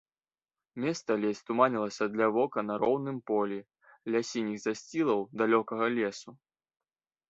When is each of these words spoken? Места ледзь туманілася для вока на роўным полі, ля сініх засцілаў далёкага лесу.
Места 0.85 1.17
ледзь 1.25 1.41
туманілася 1.49 2.05
для 2.15 2.27
вока 2.39 2.65
на 2.71 2.79
роўным 2.85 3.21
полі, 3.31 3.59
ля 4.15 4.19
сініх 4.33 4.59
засцілаў 4.67 5.19
далёкага 5.45 5.85
лесу. 6.03 6.31